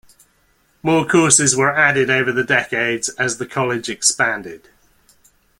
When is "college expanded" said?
3.45-4.67